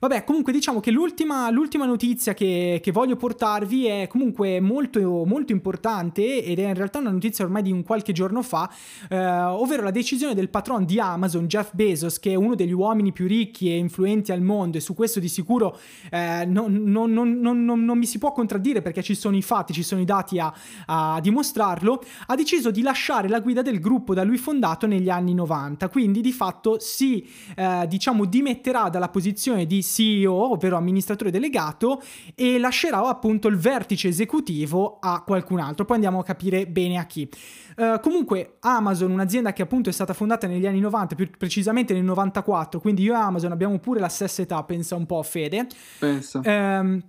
[0.00, 6.44] Vabbè, comunque diciamo che l'ultima, notizia che, che, voglio portarvi è comunque molto, molto importante
[6.44, 8.70] ed è in realtà una notizia ormai di un qualche giorno fa,
[9.08, 13.12] eh, ovvero la decisione del patron di Amazon, Jeff Bezos, che è uno degli uomini
[13.12, 15.78] più ricchi e influenti al mondo e su questo di sicuro
[16.10, 19.82] eh, non, non, non, non, mi si può contraddire perché ci sono i fatti, ci
[19.82, 20.52] sono i dati a,
[20.86, 25.34] a dimostrarlo, ha deciso di lasciare la guida del gruppo da lui fondato negli anni
[25.34, 32.02] 90, quindi di fatto si eh, diciamo dimetterà dalla posizione di CEO, ovvero amministratore delegato,
[32.34, 35.84] e lascerà appunto il vertice esecutivo a qualcun altro.
[35.84, 37.28] Poi andiamo a capire bene a chi.
[37.76, 42.02] Uh, comunque Amazon, un'azienda che appunto è stata fondata negli anni 90, più precisamente nel
[42.02, 45.68] 94, quindi io e Amazon abbiamo pure la stessa età, pensa un po' Fede.
[46.00, 46.40] Pensa.
[46.44, 47.00] Um,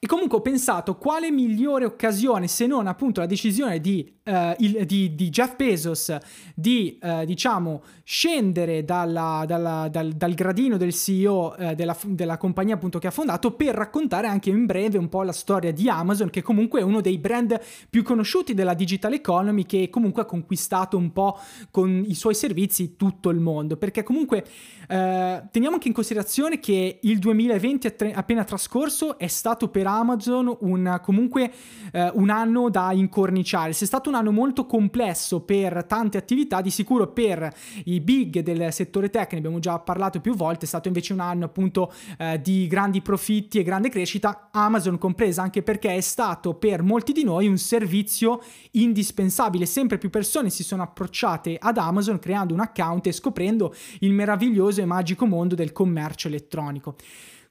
[0.00, 4.86] e comunque ho pensato quale migliore occasione se non appunto la decisione di, uh, il,
[4.86, 6.16] di, di Jeff Bezos
[6.54, 12.36] di uh, diciamo scendere dalla, dalla, dal, dal, gradino del CEO uh, eh, della, della,
[12.36, 15.88] compagnia appunto che ha fondato per raccontare anche in breve un po' la storia di
[15.88, 20.26] Amazon che comunque è uno dei brand più conosciuti della digital economy che comunque ha
[20.26, 21.36] conquistato un po'
[21.72, 23.76] con i suoi servizi tutto il mondo.
[23.76, 24.44] Perché comunque
[24.88, 31.52] teniamo anche in considerazione che il 2020 appena trascorso è stato per Amazon un, comunque
[31.92, 33.72] eh, un anno da incorniciare.
[33.72, 37.52] Se è stato un anno molto complesso per tante attività, di sicuro per
[37.84, 41.20] i big del settore tech, ne abbiamo già parlato più volte, è stato invece un
[41.20, 46.54] anno appunto eh, di grandi profitti e grande crescita, Amazon compresa, anche perché è stato
[46.54, 48.40] per molti di noi un servizio
[48.72, 49.66] indispensabile.
[49.66, 54.80] Sempre più persone si sono approcciate ad Amazon creando un account e scoprendo il meraviglioso
[54.80, 56.96] e magico mondo del commercio elettronico.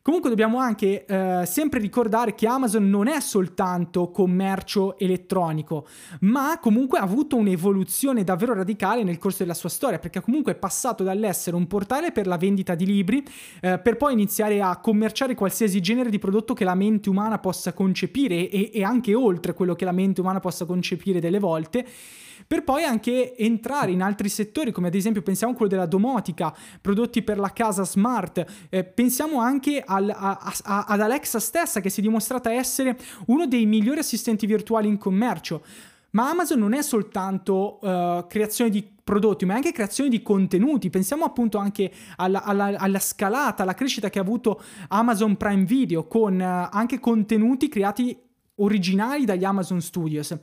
[0.08, 5.86] Comunque dobbiamo anche eh, sempre ricordare che Amazon non è soltanto commercio elettronico,
[6.22, 10.56] ma comunque ha avuto un'evoluzione davvero radicale nel corso della sua storia, perché comunque è
[10.56, 13.22] passato dall'essere un portale per la vendita di libri,
[13.60, 17.74] eh, per poi iniziare a commerciare qualsiasi genere di prodotto che la mente umana possa
[17.74, 21.86] concepire e, e anche oltre quello che la mente umana possa concepire delle volte
[22.46, 26.56] per poi anche entrare in altri settori, come ad esempio pensiamo a quello della domotica,
[26.80, 31.90] prodotti per la casa smart, eh, pensiamo anche al, a, a, ad Alexa stessa che
[31.90, 35.64] si è dimostrata essere uno dei migliori assistenti virtuali in commercio.
[36.12, 40.90] Ma Amazon non è soltanto uh, creazione di prodotti, ma è anche creazione di contenuti.
[40.90, 46.08] Pensiamo appunto anche alla, alla, alla scalata, alla crescita che ha avuto Amazon Prime Video
[46.08, 48.18] con uh, anche contenuti creati
[48.56, 50.36] originali dagli Amazon Studios.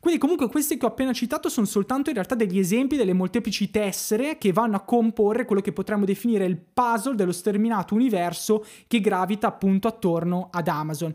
[0.00, 3.70] Quindi comunque questi che ho appena citato sono soltanto in realtà degli esempi delle molteplici
[3.70, 9.00] tessere che vanno a comporre quello che potremmo definire il puzzle dello sterminato universo che
[9.00, 11.12] gravita appunto attorno ad Amazon.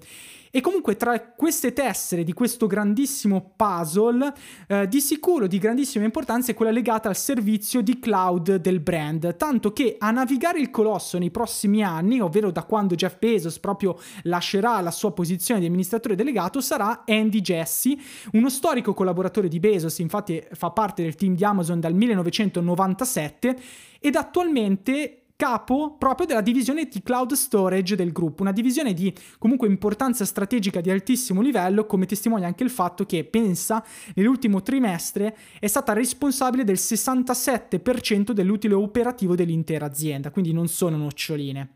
[0.55, 4.33] E comunque tra queste tessere di questo grandissimo puzzle,
[4.69, 9.35] eh, di sicuro di grandissima importanza è quella legata al servizio di cloud del brand,
[9.35, 13.99] tanto che a navigare il colosso nei prossimi anni, ovvero da quando Jeff Bezos proprio
[14.21, 17.99] lascerà la sua posizione di amministratore delegato, sarà Andy Jassy,
[18.31, 23.59] uno storico collaboratore di Bezos, infatti fa parte del team di Amazon dal 1997
[23.99, 29.67] ed attualmente capo proprio della divisione di cloud storage del gruppo, una divisione di comunque
[29.67, 33.83] importanza strategica di altissimo livello, come testimonia anche il fatto che pensa
[34.15, 41.69] nell'ultimo trimestre è stata responsabile del 67% dell'utile operativo dell'intera azienda, quindi non sono noccioline.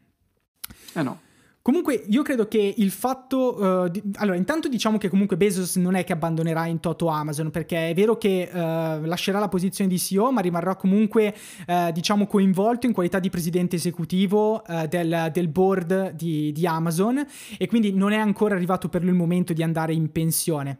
[0.93, 1.28] Eh no.
[1.69, 3.84] Comunque io credo che il fatto...
[3.84, 7.51] Uh, di, allora, intanto diciamo che comunque Bezos non è che abbandonerà in toto Amazon,
[7.51, 8.57] perché è vero che uh,
[9.05, 11.32] lascerà la posizione di CEO, ma rimarrà comunque,
[11.67, 17.24] uh, diciamo, coinvolto in qualità di presidente esecutivo del, del, board di, di Amazon
[17.59, 20.78] e quindi non è ancora arrivato per lui il momento di andare in pensione.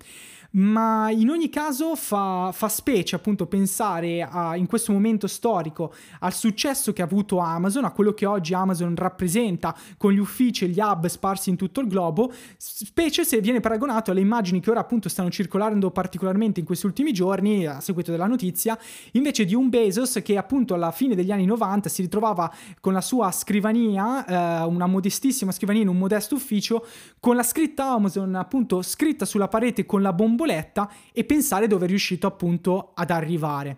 [0.52, 6.34] Ma in ogni caso fa, fa specie appunto pensare a, in questo momento storico al
[6.34, 10.70] successo che ha avuto Amazon, a quello che oggi Amazon rappresenta con gli uffici e
[10.70, 14.80] gli hub sparsi in tutto il globo, specie se viene paragonato alle immagini che ora
[14.80, 18.78] appunto stanno circolando particolarmente in questi ultimi giorni a seguito della notizia,
[19.12, 23.02] invece di un Bezos che appunto alla fine degli anni 90 si ritrovava con la
[23.02, 26.86] sua scrivania, eh, una modestissima scrivania in un modesto ufficio,
[27.20, 31.88] con la scritta Amazon appunto scritta sulla parete con la bomboletta e pensare dove è
[31.88, 33.78] riuscito appunto ad arrivare.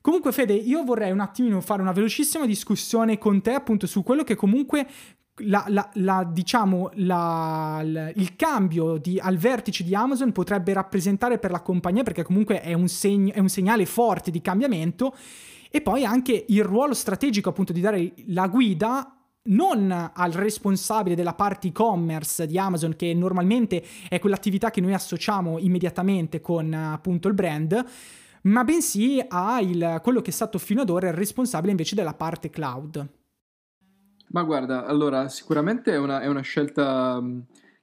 [0.00, 4.22] Comunque Fede, io vorrei un attimino fare una velocissima discussione con te appunto su quello
[4.22, 4.86] che comunque
[5.40, 11.60] la, la, la, diciamo, il cambio di, al vertice di Amazon potrebbe rappresentare per la
[11.60, 15.14] compagnia perché comunque è un, segno, è un segnale forte di cambiamento
[15.68, 19.15] e poi anche il ruolo strategico appunto di dare la guida
[19.46, 25.58] non al responsabile della parte e-commerce di Amazon, che normalmente è quell'attività che noi associamo
[25.58, 27.84] immediatamente con appunto il brand,
[28.42, 32.14] ma bensì a il, quello che è stato fino ad ora il responsabile invece della
[32.14, 33.08] parte cloud.
[34.28, 37.22] Ma guarda, allora sicuramente è una, è una scelta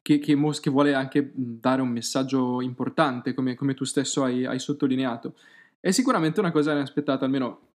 [0.01, 4.59] che, che, che, vuole anche dare un messaggio importante, come, come tu stesso hai, hai,
[4.59, 5.35] sottolineato.
[5.79, 7.72] È sicuramente una cosa inaspettata, almeno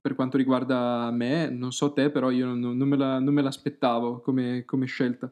[0.00, 3.42] per quanto riguarda me, non so te, però io non, non, me, la, non me,
[3.42, 5.30] l'aspettavo come, come, scelta.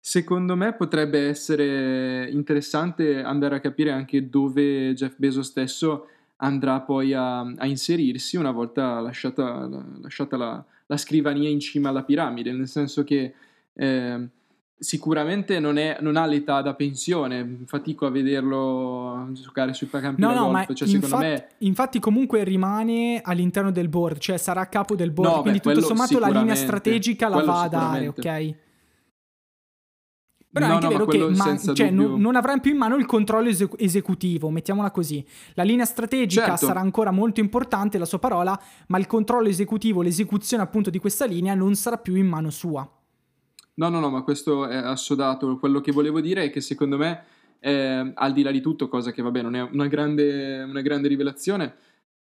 [0.00, 7.12] Secondo me potrebbe essere interessante andare a capire anche dove Jeff Bezos stesso andrà poi
[7.12, 9.68] a, a inserirsi una volta lasciata,
[10.00, 13.34] lasciata la, la, scrivania in cima alla piramide, nel senso che
[13.74, 14.28] eh,
[14.78, 20.28] sicuramente non, è, non, ha l'età da pensione, fatico a vederlo giocare sui campi no,
[20.28, 21.46] da no, golf, cioè, infatti, me...
[21.58, 25.72] infatti comunque rimane all'interno del board, cioè sarà a capo del board, no, quindi beh,
[25.74, 28.54] tutto sommato la linea strategica la va a dare, ok?
[30.50, 32.96] Però no, è anche no, vero che man- cioè, non, non, avrà più in mano
[32.96, 35.24] il controllo ese- esecutivo, mettiamola così.
[35.54, 36.66] La linea strategica certo.
[36.66, 41.26] sarà ancora molto importante, la sua parola, ma il controllo esecutivo, l'esecuzione appunto di questa
[41.26, 42.88] linea non sarà più in mano sua.
[43.78, 45.56] No, no, no, ma questo è assodato.
[45.58, 47.24] Quello che volevo dire è che secondo me,
[47.60, 51.06] eh, al di là di tutto, cosa che vabbè non è una grande, una grande
[51.06, 51.74] rivelazione,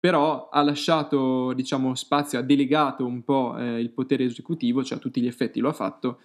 [0.01, 5.01] però ha lasciato, diciamo, spazio, ha delegato un po' eh, il potere esecutivo, cioè a
[5.01, 6.21] tutti gli effetti lo ha fatto,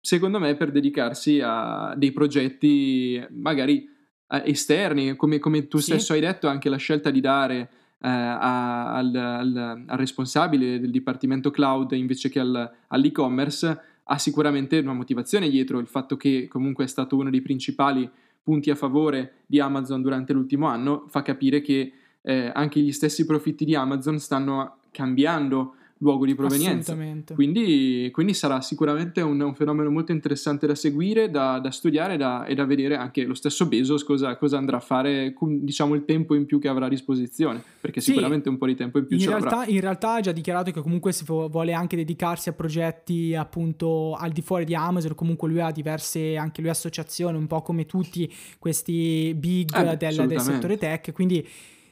[0.00, 3.86] secondo me per dedicarsi a dei progetti magari
[4.28, 5.92] eh, esterni, come, come tu sì.
[5.92, 7.70] stesso hai detto, anche la scelta di dare
[8.00, 14.78] eh, a, al, al, al, responsabile del dipartimento cloud invece che al, all'e-commerce ha sicuramente
[14.78, 18.10] una motivazione dietro il fatto che comunque è stato uno dei principali
[18.42, 21.92] punti a favore di Amazon durante l'ultimo anno, fa capire che
[22.22, 26.96] eh, anche gli stessi profitti di Amazon stanno cambiando luogo di provenienza.
[27.34, 32.44] Quindi, quindi, sarà sicuramente un, un, fenomeno molto interessante da seguire, da, da studiare da,
[32.46, 36.04] e da vedere anche lo stesso Bezos cosa, cosa, andrà a fare con diciamo, il
[36.04, 39.06] tempo in più che avrà a disposizione, perché sì, sicuramente un po' di tempo in
[39.06, 39.70] più in ce realtà, l'avrà.
[39.70, 44.30] In realtà ha già dichiarato che comunque si vuole anche dedicarsi a progetti appunto al
[44.30, 48.32] di fuori di Amazon, comunque lui ha diverse anche lui associazioni, un po' come tutti
[48.58, 51.46] questi big eh, del, del settore tech, quindi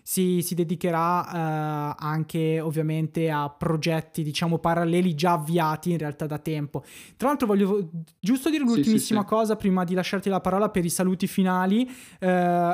[0.09, 6.38] si, si dedicherà uh, anche ovviamente a progetti diciamo paralleli già avviati in realtà da
[6.38, 6.82] tempo.
[7.18, 10.86] Tra l'altro voglio giusto dire l'ultimissima sì, sì, cosa prima di lasciarti la parola per
[10.86, 11.86] i saluti finali.
[12.20, 12.26] Uh,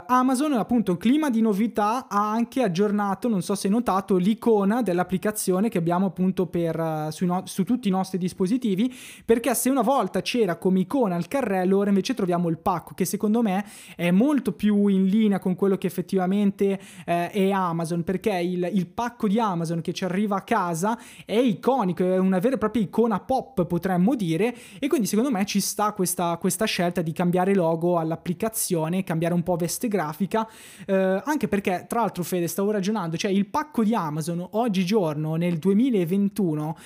[0.07, 5.69] Amazon appunto clima di novità ha anche aggiornato, non so se hai notato, l'icona dell'applicazione
[5.69, 9.83] che abbiamo appunto per, uh, su, no- su tutti i nostri dispositivi perché se una
[9.83, 13.67] volta c'era come icona il carrello ora invece troviamo il pacco che secondo me
[13.97, 18.87] è molto più in linea con quello che effettivamente eh, è Amazon, perché il, il,
[18.87, 22.83] pacco di Amazon che ci arriva a casa è iconico, è una vera e propria
[22.83, 27.55] icona pop, potremmo dire, e quindi secondo me ci sta questa, questa scelta di cambiare
[27.55, 30.49] logo all'applicazione, cambiare un po' veste grafica,
[30.87, 35.59] eh, anche perché, tra l'altro, Fede, stavo ragionando, cioè il pacco di Amazon oggigiorno, nel
[35.59, 36.77] 2021,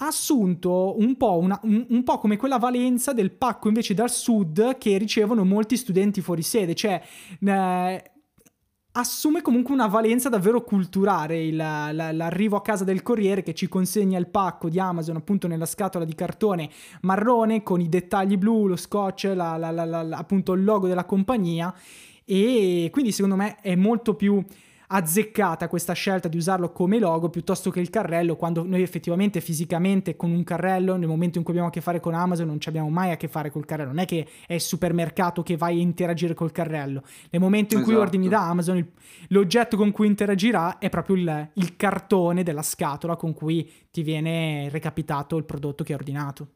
[0.00, 4.10] ha assunto un po', una, un, un po', come quella valenza del pacco invece dal
[4.10, 7.02] sud che ricevono molti studenti fuori sede, cioè
[7.40, 8.02] eh,
[8.98, 13.68] assume comunque una valenza davvero culturale il, la, l'arrivo a casa del corriere che ci
[13.68, 16.68] consegna il pacco di Amazon appunto nella scatola di cartone
[17.02, 21.72] marrone con i dettagli blu, lo scotch, la, la, appunto il logo della compagnia.
[22.24, 24.44] E quindi secondo me è molto più
[24.90, 30.16] azzeccata questa scelta di usarlo come logo piuttosto che il carrello, quando noi effettivamente fisicamente
[30.16, 32.68] con un carrello, nel momento in cui abbiamo a che fare con Amazon, non ci
[32.68, 33.90] abbiamo mai a che fare col carrello.
[33.90, 37.02] Non è che è il supermercato che vai a interagire col carrello.
[37.30, 37.94] Nel momento in esatto.
[37.94, 38.86] cui ordini da Amazon, il,
[39.28, 44.68] l'oggetto con cui interagirà è proprio il, il cartone della scatola con cui ti viene
[44.70, 46.48] recapitato il prodotto che hai ordinato.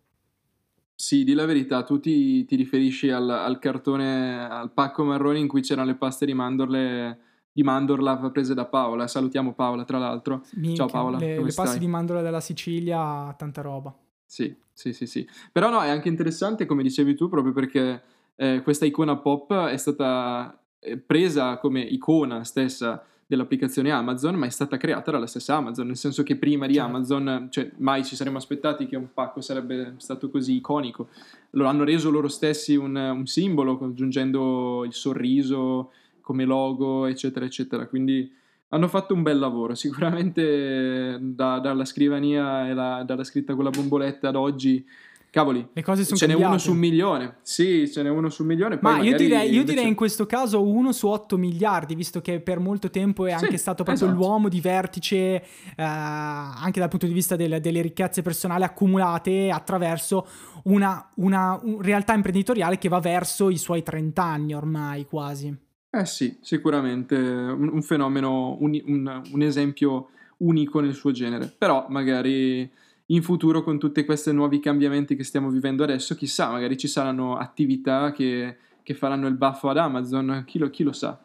[0.94, 5.48] Sì, di la verità, tu ti, ti riferisci al, al, cartone, al pacco marrone in
[5.48, 7.18] cui c'erano le paste di mandorle
[7.52, 9.06] di mandorla prese da Paola.
[9.06, 10.42] Salutiamo Paola, tra l'altro.
[10.54, 11.18] Minchia, Ciao Paola.
[11.18, 13.94] Le, le paste di mandorla della Sicilia, tanta roba.
[14.24, 15.28] Sì, sì, sì, sì.
[15.52, 18.02] Però no, è anche interessante, come dicevi tu, proprio perché
[18.36, 24.50] eh, questa icona pop è stata eh, presa come icona stessa dell'applicazione Amazon, ma è
[24.50, 26.88] stata creata dalla stessa Amazon, nel senso che prima di certo.
[26.88, 31.08] Amazon, cioè mai ci saremmo aspettati che un pacco sarebbe stato così iconico.
[31.50, 35.92] Lo hanno reso loro stessi un, un simbolo, aggiungendo il sorriso
[36.22, 37.86] come logo, eccetera, eccetera.
[37.86, 38.32] Quindi
[38.68, 39.74] hanno fatto un bel lavoro.
[39.76, 44.84] Sicuramente da, dalla scrivania e la, dalla scritta con la bomboletta ad oggi
[45.32, 47.36] cavoli, le cose sono ce n'è uno su un milione.
[47.40, 48.78] Sì, ce n'è uno su un milione.
[48.82, 52.58] Ma io direi, io direi in questo caso uno su 8 miliardi, visto che per
[52.58, 54.20] molto tempo è anche stato proprio esatto.
[54.20, 55.42] l'uomo di vertice, eh,
[55.76, 60.26] anche dal punto di vista del, delle ricchezze personali accumulate attraverso
[60.64, 65.70] una, una un realtà imprenditoriale che va verso i suoi 30 anni ormai quasi.
[65.94, 71.86] Eh sì, sicuramente un, un fenomeno, un, un, un esempio unico nel suo genere, però
[71.90, 72.68] magari
[73.06, 77.36] in futuro con tutti questi nuovi cambiamenti che stiamo vivendo adesso, chissà, magari ci saranno
[77.36, 81.22] attività che, che faranno il baffo ad Amazon, chi lo, chi lo sa.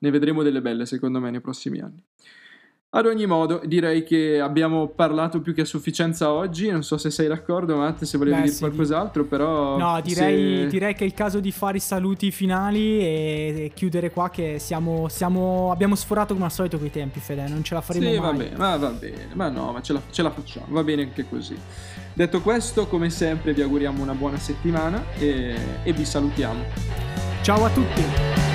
[0.00, 2.02] Ne vedremo delle belle secondo me nei prossimi anni.
[2.90, 6.70] Ad ogni modo, direi che abbiamo parlato più che a sufficienza oggi.
[6.70, 9.76] Non so se sei d'accordo, Matt, se volevi Beh, dire sì, qualcos'altro, però.
[9.76, 10.66] No, direi, se...
[10.68, 14.30] direi, che è il caso di fare i saluti finali e, chiudere qua.
[14.30, 17.46] Che siamo, siamo, abbiamo sforato come al solito quei tempi, Fede.
[17.46, 18.30] Non ce la faremo sì, mai.
[18.30, 20.68] va bene, ma va bene, ma no, ma ce la, ce la facciamo.
[20.70, 21.58] Va bene anche così.
[22.14, 26.64] Detto questo, come sempre, vi auguriamo una buona settimana e, e vi salutiamo.
[27.42, 28.47] Ciao a tutti!